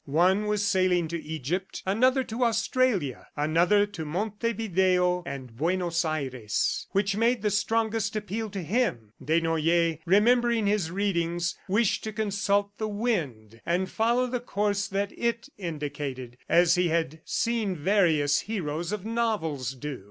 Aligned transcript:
One 0.05 0.47
was 0.47 0.65
sailing 0.65 1.07
to 1.09 1.23
Egypt, 1.23 1.83
another 1.85 2.23
to 2.23 2.43
Australia, 2.43 3.27
another 3.37 3.85
to 3.85 4.03
Montevideo 4.03 5.21
and 5.27 5.55
Buenos 5.55 6.03
Aires, 6.03 6.87
which 6.89 7.15
made 7.15 7.43
the 7.43 7.51
strongest 7.51 8.15
appeal 8.15 8.49
to 8.49 8.63
him?... 8.63 9.13
Desnoyers, 9.23 9.99
remembering 10.07 10.65
his 10.65 10.89
readings, 10.89 11.55
wished 11.67 12.03
to 12.05 12.11
consult 12.13 12.75
the 12.79 12.87
wind 12.89 13.61
and 13.63 13.91
follow 13.91 14.25
the 14.25 14.39
course 14.39 14.87
that 14.87 15.11
it 15.15 15.49
indicated, 15.59 16.35
as 16.49 16.73
he 16.73 16.87
had 16.87 17.21
seen 17.23 17.75
various 17.75 18.39
heroes 18.39 18.91
of 18.91 19.05
novels 19.05 19.75
do. 19.75 19.99